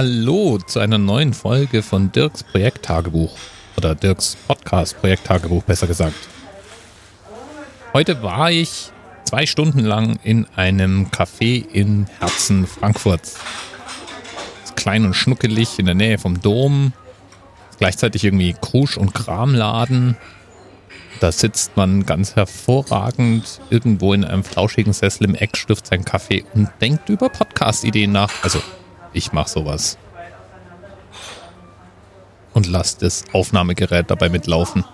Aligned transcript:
Hallo 0.00 0.58
zu 0.58 0.78
einer 0.78 0.96
neuen 0.98 1.34
Folge 1.34 1.82
von 1.82 2.12
Dirks 2.12 2.44
Projekttagebuch 2.44 3.36
oder 3.76 3.96
Dirks 3.96 4.36
Podcast 4.46 4.96
Projekttagebuch 5.00 5.64
besser 5.64 5.88
gesagt. 5.88 6.14
Heute 7.92 8.22
war 8.22 8.52
ich 8.52 8.92
zwei 9.24 9.44
Stunden 9.44 9.80
lang 9.80 10.20
in 10.22 10.46
einem 10.54 11.08
Café 11.08 11.68
in 11.68 12.06
Herzen 12.20 12.68
Frankfurts. 12.68 13.38
Ist 14.62 14.76
klein 14.76 15.04
und 15.04 15.14
schnuckelig 15.14 15.80
in 15.80 15.86
der 15.86 15.96
Nähe 15.96 16.18
vom 16.18 16.40
Dom. 16.40 16.92
Ist 17.68 17.80
gleichzeitig 17.80 18.22
irgendwie 18.22 18.52
Krusch- 18.52 18.98
und 18.98 19.14
Kramladen. 19.14 20.16
Da 21.18 21.32
sitzt 21.32 21.76
man 21.76 22.06
ganz 22.06 22.36
hervorragend 22.36 23.60
irgendwo 23.68 24.14
in 24.14 24.24
einem 24.24 24.44
flauschigen 24.44 24.92
Sessel 24.92 25.24
im 25.24 25.34
Eck, 25.34 25.56
stifft 25.56 25.88
sein 25.88 26.04
Kaffee 26.04 26.44
und 26.54 26.68
denkt 26.80 27.08
über 27.08 27.28
Podcast-Ideen 27.30 28.12
nach. 28.12 28.30
Also, 28.44 28.60
ich 29.12 29.32
mache 29.32 29.48
sowas. 29.48 29.98
Und 32.54 32.66
lasst 32.66 33.02
das 33.02 33.24
Aufnahmegerät 33.32 34.10
dabei 34.10 34.28
mitlaufen. 34.28 34.84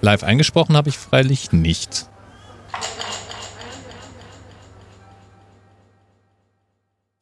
Live 0.00 0.24
eingesprochen 0.24 0.76
habe 0.76 0.88
ich 0.88 0.98
freilich 0.98 1.52
nicht. 1.52 2.08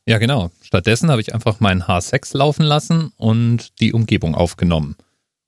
Ja, 0.07 0.18
genau. 0.18 0.51
Stattdessen 0.62 1.10
habe 1.10 1.21
ich 1.21 1.34
einfach 1.34 1.60
meinen 1.60 1.82
H6 1.82 2.37
laufen 2.37 2.62
lassen 2.62 3.12
und 3.16 3.80
die 3.80 3.93
Umgebung 3.93 4.34
aufgenommen. 4.34 4.96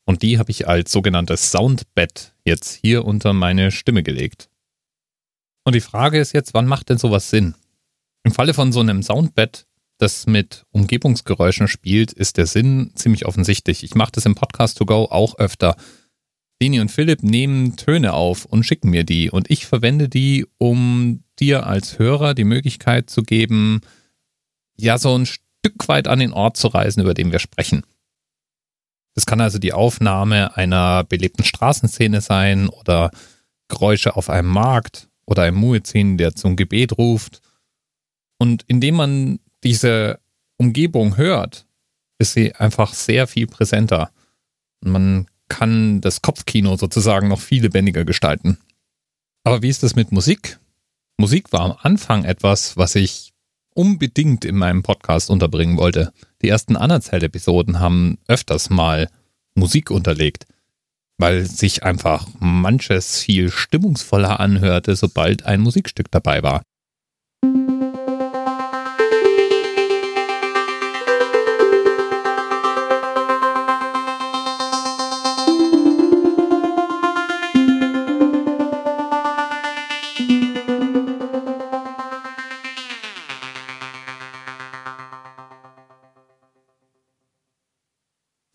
Und 0.05 0.23
die 0.23 0.39
habe 0.39 0.51
ich 0.51 0.69
als 0.69 0.93
sogenanntes 0.93 1.51
Soundbed 1.51 2.35
jetzt 2.45 2.75
hier 2.75 3.05
unter 3.05 3.33
meine 3.33 3.71
Stimme 3.71 4.03
gelegt. 4.03 4.49
Und 5.65 5.75
die 5.75 5.81
Frage 5.81 6.21
ist 6.21 6.33
jetzt, 6.33 6.55
wann 6.55 6.67
macht 6.67 6.91
denn 6.91 6.99
sowas 6.99 7.31
Sinn? 7.31 7.55
Im 8.25 8.33
Falle 8.33 8.55
von 8.55 8.73
so 8.73 8.81
einem 8.81 9.03
Soundbed, 9.03 9.67
das 9.99 10.27
mit 10.27 10.65
Umgebungsgeräuschen 10.71 11.69
spielt, 11.69 12.13
ist 12.13 12.37
der 12.37 12.47
Sinn 12.47 12.93
ziemlich 12.95 13.27
offensichtlich. 13.27 13.83
Ich 13.83 13.95
mache 13.95 14.13
das 14.13 14.27
im 14.27 14.35
Podcast 14.35 14.79
to 14.79 14.87
go 14.87 15.05
auch 15.11 15.39
öfter. 15.39 15.77
Dini 16.61 16.81
und 16.81 16.91
Philipp 16.91 17.23
nehmen 17.23 17.77
Töne 17.77 18.13
auf 18.13 18.45
und 18.45 18.65
schicken 18.65 18.91
mir 18.91 19.05
die 19.05 19.31
und 19.31 19.51
ich 19.51 19.67
verwende 19.67 20.09
die, 20.09 20.47
um 20.59 21.25
dir 21.41 21.67
als 21.67 21.99
Hörer 21.99 22.35
die 22.35 22.45
Möglichkeit 22.45 23.11
zu 23.11 23.23
geben, 23.23 23.81
ja, 24.77 24.99
so 24.99 25.17
ein 25.19 25.27
Stück 25.27 25.89
weit 25.89 26.07
an 26.07 26.21
den 26.21 26.33
Ort 26.33 26.57
zu 26.57 26.69
reisen, 26.69 27.01
über 27.01 27.15
den 27.15 27.33
wir 27.33 27.41
sprechen. 27.41 27.83
Das 29.15 29.27
kann 29.27 29.41
also 29.41 29.59
die 29.59 29.73
Aufnahme 29.73 30.57
einer 30.57 31.05
belebten 31.05 31.45
Straßenszene 31.45 32.21
sein 32.21 32.69
oder 32.69 33.11
Geräusche 33.69 34.17
auf 34.17 34.31
einem 34.31 34.49
Markt 34.49 35.09
oder 35.27 35.43
ein 35.43 35.55
Muezzin, 35.55 36.17
der 36.17 36.35
zum 36.35 36.57
Gebet 36.57 36.97
ruft. 36.97 37.41
Und 38.43 38.65
indem 38.67 38.97
man 38.97 39.39
diese 39.63 40.19
Umgebung 40.57 41.17
hört, 41.17 41.65
ist 42.19 42.33
sie 42.33 42.53
einfach 42.57 42.93
sehr 42.93 43.29
viel 43.29 43.47
präsenter. 43.47 44.11
Und 44.83 44.91
man 44.91 45.27
kann 45.47 46.01
das 46.01 46.23
Kopfkino 46.23 46.77
sozusagen 46.77 47.29
noch 47.29 47.39
viel 47.39 47.63
lebendiger 47.63 48.05
gestalten. 48.05 48.59
Aber 49.45 49.63
wie 49.63 49.69
ist 49.69 49.85
das 49.85 49.95
mit 49.95 50.11
Musik? 50.11 50.59
Musik 51.19 51.53
war 51.53 51.61
am 51.61 51.77
Anfang 51.83 52.25
etwas, 52.25 52.77
was 52.77 52.97
ich 52.97 53.33
unbedingt 53.77 54.45
in 54.45 54.57
meinem 54.57 54.83
Podcast 54.83 55.31
unterbringen 55.31 55.77
wollte. 55.77 56.13
Die 56.43 56.49
ersten 56.49 56.75
Anerzählt-Episoden 56.75 57.79
haben 57.79 58.19
öfters 58.27 58.71
mal 58.71 59.09
Musik 59.55 59.93
unterlegt, 59.93 60.47
weil 61.17 61.45
sich 61.45 61.85
einfach 61.85 62.27
manches 62.41 63.21
viel 63.21 63.53
stimmungsvoller 63.53 64.41
anhörte, 64.41 64.97
sobald 64.97 65.45
ein 65.45 65.61
Musikstück 65.61 66.11
dabei 66.11 66.43
war. 66.43 66.63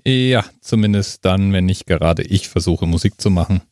Ja, 0.10 0.46
zumindest 0.62 1.26
dann, 1.26 1.52
wenn 1.52 1.66
nicht 1.66 1.86
gerade 1.86 2.24
ich 2.24 2.48
versuche, 2.48 2.88
Musik 2.88 3.20
zu 3.20 3.30
machen. 3.30 3.64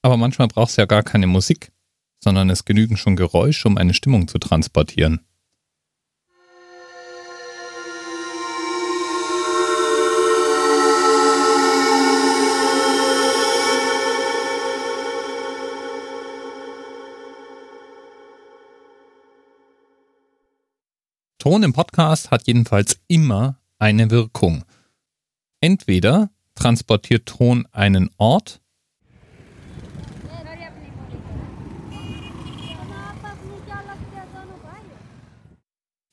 Aber 0.00 0.16
manchmal 0.16 0.48
brauchst 0.48 0.78
du 0.78 0.80
ja 0.80 0.86
gar 0.86 1.02
keine 1.02 1.26
Musik, 1.26 1.70
sondern 2.18 2.48
es 2.48 2.64
genügen 2.64 2.96
schon 2.96 3.14
Geräusche, 3.14 3.68
um 3.68 3.76
eine 3.76 3.92
Stimmung 3.92 4.26
zu 4.26 4.38
transportieren. 4.38 5.20
Ton 21.38 21.62
im 21.62 21.74
Podcast 21.74 22.30
hat 22.30 22.46
jedenfalls 22.46 22.98
immer 23.08 23.60
eine 23.78 24.10
Wirkung. 24.10 24.64
Entweder 25.62 26.30
transportiert 26.56 27.24
Ton 27.24 27.66
einen 27.70 28.10
Ort, 28.18 28.60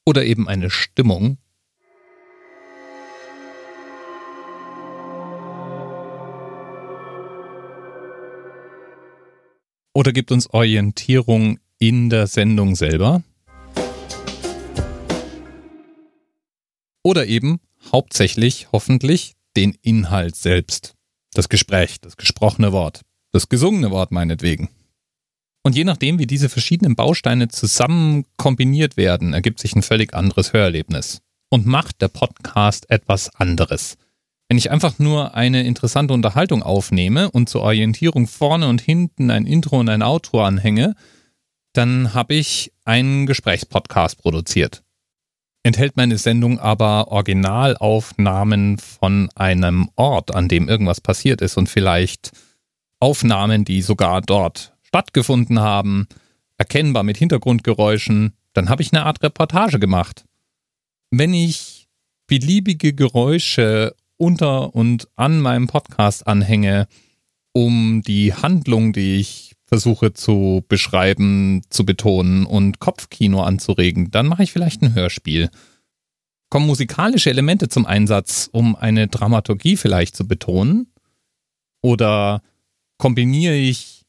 oder 0.05 0.25
eben 0.25 0.47
eine 0.47 0.69
Stimmung. 0.69 1.37
Oder 9.93 10.11
gibt 10.13 10.31
uns 10.31 10.49
Orientierung 10.51 11.59
in 11.77 12.09
der 12.09 12.27
Sendung 12.27 12.75
selber. 12.75 13.21
Oder 17.03 17.27
eben 17.27 17.59
hauptsächlich, 17.91 18.67
hoffentlich, 18.71 19.35
den 19.55 19.77
Inhalt 19.81 20.35
selbst. 20.35 20.95
Das 21.33 21.49
Gespräch, 21.49 21.99
das 22.01 22.17
gesprochene 22.17 22.71
Wort, 22.71 23.01
das 23.31 23.49
gesungene 23.49 23.91
Wort 23.91 24.11
meinetwegen. 24.11 24.69
Und 25.63 25.75
je 25.75 25.83
nachdem, 25.83 26.19
wie 26.19 26.27
diese 26.27 26.49
verschiedenen 26.49 26.95
Bausteine 26.95 27.49
zusammen 27.49 28.25
kombiniert 28.37 28.97
werden, 28.97 29.33
ergibt 29.33 29.59
sich 29.59 29.75
ein 29.75 29.83
völlig 29.83 30.13
anderes 30.13 30.53
Hörerlebnis. 30.53 31.21
Und 31.51 31.65
macht 31.65 32.01
der 32.01 32.09
Podcast 32.09 32.89
etwas 32.89 33.35
anderes. 33.35 33.97
Wenn 34.47 34.57
ich 34.57 34.71
einfach 34.71 34.99
nur 34.99 35.35
eine 35.35 35.63
interessante 35.63 36.13
Unterhaltung 36.13 36.63
aufnehme 36.63 37.29
und 37.31 37.49
zur 37.49 37.61
Orientierung 37.61 38.27
vorne 38.27 38.67
und 38.67 38.81
hinten 38.81 39.31
ein 39.31 39.45
Intro 39.45 39.79
und 39.79 39.89
ein 39.89 40.03
Outro 40.03 40.43
anhänge, 40.43 40.95
dann 41.73 42.13
habe 42.13 42.35
ich 42.35 42.71
einen 42.85 43.25
Gesprächspodcast 43.25 44.19
produziert 44.19 44.83
enthält 45.63 45.97
meine 45.97 46.17
Sendung 46.17 46.59
aber 46.59 47.09
Originalaufnahmen 47.09 48.77
von 48.77 49.29
einem 49.35 49.89
Ort, 49.95 50.33
an 50.33 50.47
dem 50.47 50.67
irgendwas 50.67 51.01
passiert 51.01 51.41
ist 51.41 51.57
und 51.57 51.67
vielleicht 51.67 52.31
Aufnahmen, 52.99 53.65
die 53.65 53.81
sogar 53.81 54.21
dort 54.21 54.73
stattgefunden 54.81 55.59
haben, 55.59 56.07
erkennbar 56.57 57.03
mit 57.03 57.17
Hintergrundgeräuschen, 57.17 58.33
dann 58.53 58.69
habe 58.69 58.81
ich 58.81 58.91
eine 58.91 59.05
Art 59.05 59.21
Reportage 59.23 59.79
gemacht. 59.79 60.25
Wenn 61.11 61.33
ich 61.33 61.87
beliebige 62.27 62.93
Geräusche 62.93 63.95
unter 64.17 64.75
und 64.75 65.07
an 65.15 65.39
meinem 65.39 65.67
Podcast 65.67 66.27
anhänge, 66.27 66.87
um 67.53 68.01
die 68.05 68.33
Handlung, 68.33 68.93
die 68.93 69.17
ich 69.17 69.55
versuche 69.69 70.13
zu 70.13 70.65
beschreiben, 70.67 71.61
zu 71.69 71.85
betonen 71.85 72.45
und 72.45 72.79
Kopfkino 72.79 73.43
anzuregen, 73.43 74.11
dann 74.11 74.27
mache 74.27 74.43
ich 74.43 74.51
vielleicht 74.51 74.81
ein 74.81 74.95
Hörspiel. 74.95 75.49
Kommen 76.49 76.65
musikalische 76.65 77.29
Elemente 77.29 77.69
zum 77.69 77.85
Einsatz, 77.85 78.49
um 78.51 78.75
eine 78.75 79.07
Dramaturgie 79.07 79.77
vielleicht 79.77 80.15
zu 80.15 80.27
betonen? 80.27 80.91
Oder 81.83 82.41
kombiniere 82.97 83.55
ich 83.55 84.05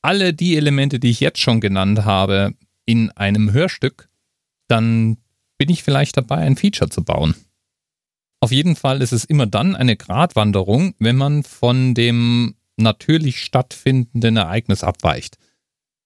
alle 0.00 0.32
die 0.32 0.56
Elemente, 0.56 1.00
die 1.00 1.10
ich 1.10 1.20
jetzt 1.20 1.40
schon 1.40 1.60
genannt 1.60 2.04
habe, 2.04 2.54
in 2.86 3.10
einem 3.10 3.52
Hörstück? 3.52 4.08
Dann 4.68 5.16
bin 5.58 5.68
ich 5.68 5.82
vielleicht 5.82 6.16
dabei, 6.16 6.36
ein 6.36 6.56
Feature 6.56 6.88
zu 6.88 7.02
bauen. 7.02 7.34
Auf 8.38 8.52
jeden 8.52 8.76
Fall 8.76 9.02
ist 9.02 9.12
es 9.12 9.24
immer 9.24 9.46
dann 9.46 9.74
eine 9.74 9.96
Gratwanderung, 9.96 10.94
wenn 11.00 11.16
man 11.16 11.42
von 11.42 11.94
dem 11.94 12.54
natürlich 12.80 13.40
stattfindenden 13.40 14.36
Ereignis 14.36 14.82
abweicht. 14.84 15.36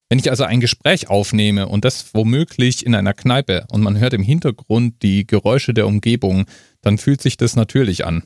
Wenn 0.09 0.19
ich 0.19 0.31
also 0.31 0.44
ein 0.44 0.61
Gespräch 0.61 1.09
aufnehme 1.09 1.67
und 1.67 1.85
das 1.85 2.15
womöglich 2.15 2.85
in 2.85 2.94
einer 2.94 3.15
Kneipe 3.15 3.67
und 3.71 3.82
man 3.82 3.99
hört 3.99 4.12
im 4.12 4.23
Hintergrund 4.23 5.03
die 5.03 5.26
Geräusche 5.26 5.75
der 5.75 5.87
Umgebung, 5.87 6.47
dann 6.82 6.99
fühlt 6.99 7.23
sich 7.23 7.37
das 7.37 7.56
natürlich 7.56 8.05
an. 8.05 8.25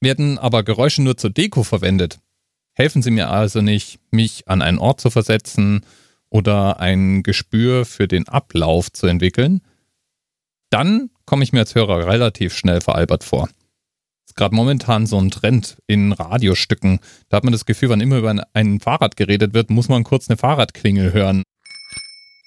Werden 0.00 0.38
aber 0.38 0.62
Geräusche 0.62 1.02
nur 1.02 1.16
zur 1.16 1.30
Deko 1.30 1.62
verwendet, 1.62 2.18
helfen 2.74 3.02
sie 3.02 3.10
mir 3.10 3.30
also 3.30 3.62
nicht, 3.62 3.98
mich 4.10 4.46
an 4.48 4.60
einen 4.60 4.78
Ort 4.78 5.00
zu 5.00 5.10
versetzen 5.10 5.86
oder 6.28 6.80
ein 6.80 7.22
Gespür 7.22 7.84
für 7.84 8.08
den 8.08 8.28
Ablauf 8.28 8.92
zu 8.92 9.06
entwickeln, 9.06 9.62
dann 10.70 11.10
komme 11.24 11.44
ich 11.44 11.52
mir 11.52 11.60
als 11.60 11.74
Hörer 11.74 12.06
relativ 12.06 12.54
schnell 12.54 12.80
veralbert 12.80 13.24
vor. 13.24 13.48
Gerade 14.34 14.54
momentan 14.54 15.06
so 15.06 15.18
ein 15.18 15.30
Trend 15.30 15.78
in 15.86 16.12
Radiostücken. 16.12 17.00
Da 17.28 17.36
hat 17.36 17.44
man 17.44 17.52
das 17.52 17.66
Gefühl, 17.66 17.90
wann 17.90 18.00
immer 18.00 18.18
über 18.18 18.34
ein 18.52 18.80
Fahrrad 18.80 19.16
geredet 19.16 19.54
wird, 19.54 19.70
muss 19.70 19.88
man 19.88 20.04
kurz 20.04 20.28
eine 20.28 20.36
Fahrradklingel 20.36 21.12
hören. 21.12 21.42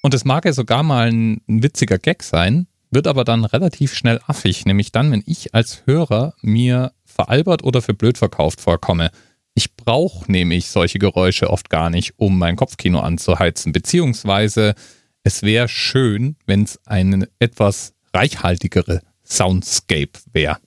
Und 0.02 0.14
es 0.14 0.26
mag 0.26 0.46
ja 0.46 0.54
sogar 0.54 0.84
mal 0.84 1.10
ein 1.10 1.42
witziger 1.48 1.98
Gag 1.98 2.24
sein, 2.24 2.68
wird 2.92 3.08
aber 3.08 3.24
dann 3.24 3.46
relativ 3.46 3.94
schnell 3.94 4.20
affig, 4.28 4.66
nämlich 4.66 4.92
dann, 4.92 5.12
wenn 5.12 5.24
ich 5.26 5.54
als 5.54 5.84
Hörer 5.86 6.34
mir 6.42 6.94
veralbert 7.06 7.64
oder 7.64 7.82
für 7.82 7.94
blöd 7.94 8.18
verkauft 8.18 8.62
vorkomme. 8.62 9.12
Ich 9.54 9.76
brauche 9.76 10.32
nämlich 10.32 10.68
solche 10.68 11.00
Geräusche 11.00 11.50
oft 11.50 11.70
gar 11.70 11.90
nicht, 11.90 12.14
um 12.18 12.38
mein 12.38 12.56
Kopfkino 12.56 13.00
anzuheizen, 13.00 13.72
beziehungsweise 13.72 14.76
es 15.24 15.42
wäre 15.42 15.68
schön, 15.68 16.36
wenn 16.46 16.64
es 16.64 16.80
eine 16.86 17.28
etwas 17.40 17.94
reichhaltigere 18.14 19.02
Soundscape 19.26 20.12
wäre. 20.32 20.58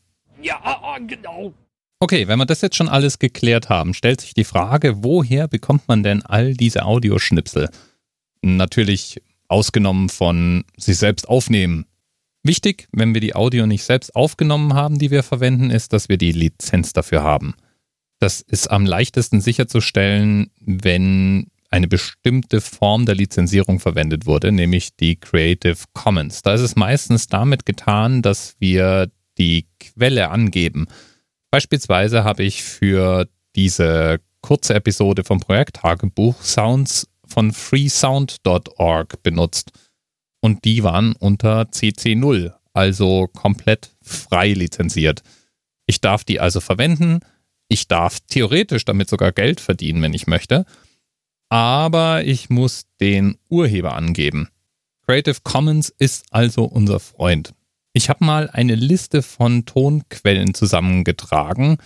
Ja, 0.42 0.60
ah, 0.62 0.80
ah, 0.82 0.98
genau. 0.98 1.52
Okay, 2.00 2.28
wenn 2.28 2.38
wir 2.38 2.46
das 2.46 2.62
jetzt 2.62 2.76
schon 2.76 2.88
alles 2.88 3.18
geklärt 3.18 3.68
haben, 3.68 3.92
stellt 3.92 4.22
sich 4.22 4.32
die 4.32 4.44
Frage, 4.44 5.04
woher 5.04 5.48
bekommt 5.48 5.86
man 5.86 6.02
denn 6.02 6.22
all 6.22 6.54
diese 6.54 6.84
Audioschnipsel? 6.84 7.68
Natürlich 8.40 9.20
ausgenommen 9.48 10.08
von 10.08 10.64
sich 10.76 10.96
selbst 10.96 11.28
aufnehmen. 11.28 11.84
Wichtig, 12.42 12.88
wenn 12.92 13.12
wir 13.12 13.20
die 13.20 13.34
Audio 13.34 13.66
nicht 13.66 13.84
selbst 13.84 14.16
aufgenommen 14.16 14.72
haben, 14.72 14.98
die 14.98 15.10
wir 15.10 15.22
verwenden, 15.22 15.70
ist, 15.70 15.92
dass 15.92 16.08
wir 16.08 16.16
die 16.16 16.32
Lizenz 16.32 16.94
dafür 16.94 17.22
haben. 17.22 17.54
Das 18.18 18.40
ist 18.40 18.70
am 18.70 18.86
leichtesten 18.86 19.42
sicherzustellen, 19.42 20.50
wenn 20.60 21.50
eine 21.70 21.86
bestimmte 21.86 22.60
Form 22.60 23.04
der 23.06 23.14
Lizenzierung 23.14 23.78
verwendet 23.78 24.26
wurde, 24.26 24.52
nämlich 24.52 24.96
die 24.96 25.16
Creative 25.16 25.76
Commons. 25.92 26.42
Da 26.42 26.54
ist 26.54 26.62
es 26.62 26.76
meistens 26.76 27.26
damit 27.26 27.66
getan, 27.66 28.22
dass 28.22 28.56
wir 28.58 29.10
die 29.40 29.66
Quelle 29.80 30.30
angeben. 30.30 30.86
Beispielsweise 31.50 32.22
habe 32.22 32.44
ich 32.44 32.62
für 32.62 33.26
diese 33.56 34.20
kurze 34.42 34.74
Episode 34.74 35.24
vom 35.24 35.40
Projekt 35.40 35.76
Tagebuch 35.76 36.40
Sounds 36.42 37.08
von 37.26 37.52
freesound.org 37.52 39.22
benutzt. 39.22 39.72
Und 40.40 40.64
die 40.64 40.84
waren 40.84 41.14
unter 41.16 41.62
CC0, 41.62 42.52
also 42.72 43.28
komplett 43.28 43.90
frei 44.02 44.52
lizenziert. 44.52 45.22
Ich 45.86 46.00
darf 46.00 46.24
die 46.24 46.38
also 46.38 46.60
verwenden. 46.60 47.20
Ich 47.68 47.88
darf 47.88 48.20
theoretisch 48.20 48.84
damit 48.84 49.08
sogar 49.08 49.32
Geld 49.32 49.60
verdienen, 49.60 50.02
wenn 50.02 50.14
ich 50.14 50.26
möchte. 50.26 50.66
Aber 51.48 52.24
ich 52.24 52.50
muss 52.50 52.84
den 53.00 53.38
Urheber 53.48 53.94
angeben. 53.94 54.48
Creative 55.06 55.38
Commons 55.42 55.88
ist 55.88 56.26
also 56.30 56.64
unser 56.64 57.00
Freund. 57.00 57.54
Ich 57.92 58.08
habe 58.08 58.24
mal 58.24 58.48
eine 58.50 58.76
Liste 58.76 59.22
von 59.22 59.66
Tonquellen 59.66 60.54
zusammengetragen 60.54 61.78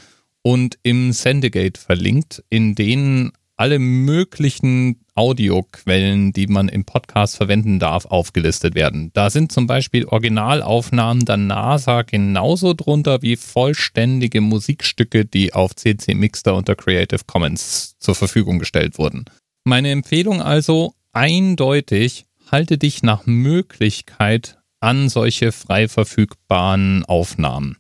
und 0.43 0.79
im 0.83 1.12
Sendegate 1.12 1.81
verlinkt, 1.81 2.45
in 2.51 2.75
denen 2.75 3.33
alle 3.56 3.79
möglichen 3.79 5.01
Audioquellen, 5.15 6.33
die 6.33 6.49
man 6.49 6.69
im 6.69 6.85
Podcast 6.85 7.37
verwenden 7.37 7.79
darf, 7.79 8.05
aufgelistet 8.05 8.75
werden. 8.75 9.11
Da 9.15 9.31
sind 9.31 9.53
zum 9.53 9.67
Beispiel 9.67 10.05
Originalaufnahmen 10.05 11.25
der 11.25 11.37
NASA 11.37 12.03
genauso 12.03 12.75
drunter 12.75 13.23
wie 13.23 13.37
vollständige 13.37 14.41
Musikstücke, 14.41 15.25
die 15.25 15.55
auf 15.55 15.75
CC 15.77 16.15
Mixter 16.15 16.55
unter 16.55 16.75
Creative 16.75 17.21
Commons 17.27 17.97
zur 17.99 18.15
Verfügung 18.15 18.59
gestellt 18.59 18.99
wurden. 18.99 19.25
Meine 19.65 19.91
Empfehlung 19.91 20.43
also 20.43 20.95
eindeutig, 21.12 22.27
halte 22.50 22.77
dich 22.77 23.03
nach 23.03 23.25
Möglichkeit 23.25 24.59
an 24.85 25.09
solche 25.09 25.51
frei 25.51 25.89
verfügbaren 25.89 27.07
Aufnahmen. 27.07 27.79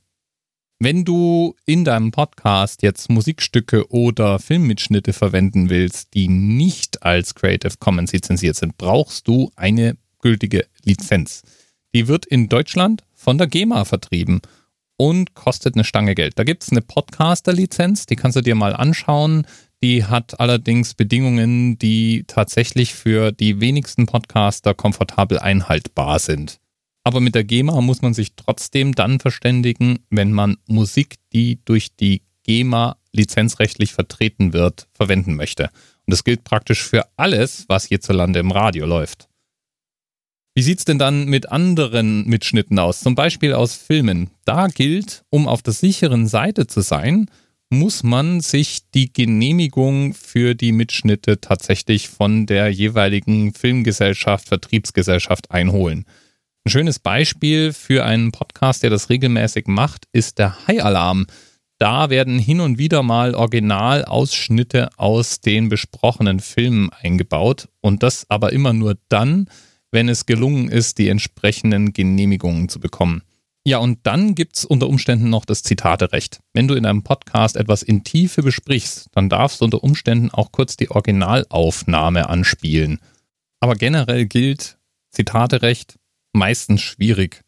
Wenn 0.78 1.04
du 1.04 1.54
in 1.66 1.84
deinem 1.84 2.12
Podcast 2.12 2.82
jetzt 2.82 3.10
Musikstücke 3.10 3.90
oder 3.92 4.38
Filmmitschnitte 4.38 5.12
verwenden 5.12 5.68
willst, 5.68 6.14
die 6.14 6.28
nicht 6.28 7.02
als 7.02 7.34
Creative 7.34 7.74
Commons 7.78 8.12
lizenziert 8.12 8.56
sind, 8.56 8.78
brauchst 8.78 9.28
du 9.28 9.52
eine 9.54 9.98
gültige 10.20 10.66
Lizenz. 10.82 11.42
Die 11.94 12.08
wird 12.08 12.24
in 12.24 12.48
Deutschland 12.48 13.04
von 13.12 13.36
der 13.36 13.48
GEMA 13.48 13.84
vertrieben 13.84 14.40
und 14.96 15.34
kostet 15.34 15.74
eine 15.74 15.84
Stange 15.84 16.14
Geld. 16.14 16.38
Da 16.38 16.44
gibt 16.44 16.62
es 16.62 16.70
eine 16.70 16.80
Podcaster-Lizenz, 16.80 18.06
die 18.06 18.16
kannst 18.16 18.36
du 18.36 18.40
dir 18.40 18.54
mal 18.54 18.74
anschauen. 18.74 19.46
Die 19.82 20.04
hat 20.04 20.40
allerdings 20.40 20.94
Bedingungen, 20.94 21.78
die 21.78 22.24
tatsächlich 22.26 22.94
für 22.94 23.30
die 23.30 23.60
wenigsten 23.60 24.06
Podcaster 24.06 24.72
komfortabel 24.72 25.38
einhaltbar 25.38 26.18
sind. 26.18 26.60
Aber 27.04 27.20
mit 27.20 27.34
der 27.34 27.44
GEMA 27.44 27.80
muss 27.82 28.02
man 28.02 28.14
sich 28.14 28.34
trotzdem 28.34 28.94
dann 28.94 29.20
verständigen, 29.20 30.00
wenn 30.10 30.32
man 30.32 30.56
Musik, 30.66 31.16
die 31.32 31.60
durch 31.64 31.94
die 31.94 32.22
GEMA 32.44 32.96
lizenzrechtlich 33.12 33.92
vertreten 33.92 34.52
wird, 34.52 34.88
verwenden 34.92 35.36
möchte. 35.36 35.64
Und 36.06 36.12
das 36.12 36.24
gilt 36.24 36.44
praktisch 36.44 36.82
für 36.82 37.06
alles, 37.16 37.66
was 37.68 37.84
hierzulande 37.84 38.40
im 38.40 38.50
Radio 38.50 38.86
läuft. 38.86 39.28
Wie 40.54 40.62
sieht 40.62 40.78
es 40.78 40.84
denn 40.84 40.98
dann 40.98 41.26
mit 41.26 41.50
anderen 41.50 42.26
Mitschnitten 42.26 42.78
aus? 42.78 43.00
Zum 43.00 43.14
Beispiel 43.14 43.54
aus 43.54 43.74
Filmen. 43.74 44.30
Da 44.44 44.68
gilt, 44.68 45.24
um 45.28 45.48
auf 45.48 45.62
der 45.62 45.72
sicheren 45.72 46.28
Seite 46.28 46.66
zu 46.66 46.80
sein, 46.80 47.28
muss 47.70 48.02
man 48.02 48.40
sich 48.40 48.88
die 48.94 49.12
Genehmigung 49.12 50.14
für 50.14 50.54
die 50.54 50.70
Mitschnitte 50.72 51.40
tatsächlich 51.40 52.08
von 52.08 52.46
der 52.46 52.68
jeweiligen 52.68 53.52
Filmgesellschaft, 53.52 54.46
Vertriebsgesellschaft 54.48 55.50
einholen. 55.50 56.04
Ein 56.66 56.70
schönes 56.70 56.98
Beispiel 56.98 57.74
für 57.74 58.06
einen 58.06 58.32
Podcast, 58.32 58.82
der 58.82 58.88
das 58.88 59.10
regelmäßig 59.10 59.66
macht, 59.66 60.06
ist 60.12 60.38
der 60.38 60.66
High 60.66 60.82
Alarm. 60.82 61.26
Da 61.76 62.08
werden 62.08 62.38
hin 62.38 62.60
und 62.60 62.78
wieder 62.78 63.02
mal 63.02 63.34
Originalausschnitte 63.34 64.88
aus 64.96 65.42
den 65.42 65.68
besprochenen 65.68 66.40
Filmen 66.40 66.88
eingebaut 66.88 67.68
und 67.82 68.02
das 68.02 68.24
aber 68.30 68.54
immer 68.54 68.72
nur 68.72 68.96
dann, 69.10 69.50
wenn 69.90 70.08
es 70.08 70.24
gelungen 70.24 70.70
ist, 70.70 70.96
die 70.96 71.10
entsprechenden 71.10 71.92
Genehmigungen 71.92 72.70
zu 72.70 72.80
bekommen. 72.80 73.20
Ja, 73.66 73.76
und 73.76 73.98
dann 74.04 74.34
gibt 74.34 74.56
es 74.56 74.64
unter 74.64 74.88
Umständen 74.88 75.28
noch 75.28 75.44
das 75.44 75.62
Zitaterecht. 75.62 76.40
Wenn 76.54 76.66
du 76.66 76.76
in 76.76 76.86
einem 76.86 77.02
Podcast 77.02 77.56
etwas 77.56 77.82
in 77.82 78.04
Tiefe 78.04 78.42
besprichst, 78.42 79.08
dann 79.12 79.28
darfst 79.28 79.60
du 79.60 79.66
unter 79.66 79.84
Umständen 79.84 80.30
auch 80.30 80.50
kurz 80.50 80.78
die 80.78 80.90
Originalaufnahme 80.90 82.26
anspielen. 82.30 83.00
Aber 83.60 83.74
generell 83.74 84.24
gilt 84.24 84.78
Zitaterecht 85.10 85.98
meistens 86.34 86.82
schwierig. 86.82 87.42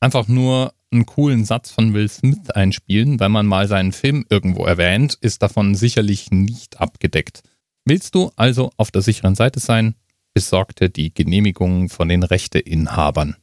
Einfach 0.00 0.28
nur 0.28 0.72
einen 0.90 1.06
coolen 1.06 1.44
Satz 1.44 1.70
von 1.70 1.94
Will 1.94 2.08
Smith 2.08 2.50
einspielen, 2.50 3.20
weil 3.20 3.28
man 3.28 3.46
mal 3.46 3.68
seinen 3.68 3.92
Film 3.92 4.24
irgendwo 4.28 4.64
erwähnt, 4.64 5.18
ist 5.20 5.42
davon 5.42 5.74
sicherlich 5.74 6.30
nicht 6.30 6.80
abgedeckt. 6.80 7.42
Willst 7.84 8.14
du 8.14 8.32
also 8.36 8.70
auf 8.76 8.90
der 8.90 9.02
sicheren 9.02 9.34
Seite 9.34 9.60
sein, 9.60 9.94
besorgte 10.34 10.90
die 10.90 11.12
Genehmigung 11.12 11.88
von 11.88 12.08
den 12.08 12.22
Rechteinhabern. 12.22 13.36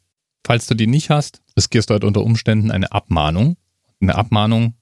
Falls 0.45 0.67
du 0.67 0.75
die 0.75 0.87
nicht 0.87 1.09
hast, 1.09 1.41
riskierst 1.57 1.89
du 1.89 1.93
halt 1.93 2.03
unter 2.03 2.23
Umständen 2.23 2.71
eine 2.71 2.91
Abmahnung. 2.91 3.57
Eine 3.99 4.15
Abmahnung 4.15 4.75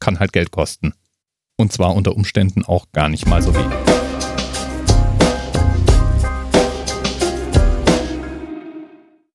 kann 0.00 0.18
halt 0.18 0.32
Geld 0.32 0.50
kosten. 0.50 0.94
Und 1.56 1.72
zwar 1.72 1.94
unter 1.94 2.16
Umständen 2.16 2.64
auch 2.64 2.90
gar 2.92 3.08
nicht 3.08 3.26
mal 3.26 3.42
so 3.42 3.54
wenig. 3.54 3.85